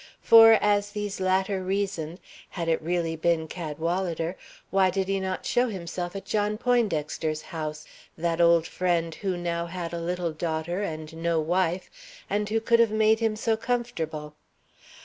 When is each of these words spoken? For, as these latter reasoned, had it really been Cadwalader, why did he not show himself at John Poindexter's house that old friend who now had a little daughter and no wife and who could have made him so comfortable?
For, 0.23 0.53
as 0.53 0.89
these 0.93 1.19
latter 1.19 1.63
reasoned, 1.63 2.19
had 2.49 2.67
it 2.67 2.81
really 2.81 3.15
been 3.15 3.47
Cadwalader, 3.47 4.35
why 4.71 4.89
did 4.89 5.07
he 5.07 5.19
not 5.19 5.45
show 5.45 5.67
himself 5.69 6.15
at 6.15 6.25
John 6.25 6.57
Poindexter's 6.57 7.43
house 7.43 7.85
that 8.17 8.41
old 8.41 8.65
friend 8.65 9.13
who 9.13 9.37
now 9.37 9.67
had 9.67 9.93
a 9.93 10.01
little 10.01 10.31
daughter 10.31 10.81
and 10.81 11.15
no 11.17 11.39
wife 11.39 11.87
and 12.31 12.49
who 12.49 12.59
could 12.59 12.79
have 12.79 12.89
made 12.89 13.19
him 13.19 13.35
so 13.35 13.55
comfortable? 13.55 14.33